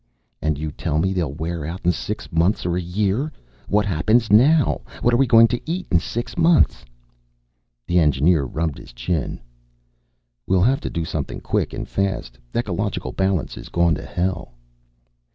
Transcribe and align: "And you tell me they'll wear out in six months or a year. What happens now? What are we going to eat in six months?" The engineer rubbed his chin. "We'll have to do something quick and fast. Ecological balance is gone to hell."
"And 0.41 0.57
you 0.57 0.71
tell 0.71 0.97
me 0.97 1.13
they'll 1.13 1.31
wear 1.31 1.63
out 1.63 1.81
in 1.85 1.91
six 1.91 2.31
months 2.31 2.65
or 2.65 2.75
a 2.75 2.81
year. 2.81 3.31
What 3.67 3.85
happens 3.85 4.31
now? 4.31 4.81
What 5.03 5.13
are 5.13 5.17
we 5.17 5.27
going 5.27 5.47
to 5.49 5.61
eat 5.69 5.85
in 5.91 5.99
six 5.99 6.35
months?" 6.39 6.83
The 7.85 7.99
engineer 7.99 8.43
rubbed 8.43 8.79
his 8.79 8.93
chin. 8.93 9.39
"We'll 10.47 10.63
have 10.63 10.81
to 10.81 10.89
do 10.89 11.05
something 11.05 11.39
quick 11.39 11.71
and 11.71 11.87
fast. 11.87 12.39
Ecological 12.55 13.11
balance 13.11 13.57
is 13.57 13.69
gone 13.69 13.93
to 13.93 14.03
hell." 14.03 14.53